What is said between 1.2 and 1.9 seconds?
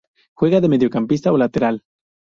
o lateral.